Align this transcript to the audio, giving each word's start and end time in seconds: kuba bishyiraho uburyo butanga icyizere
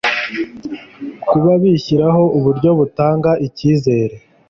kuba 1.29 1.51
bishyiraho 1.61 2.23
uburyo 2.37 2.69
butanga 2.79 3.31
icyizere 3.47 4.15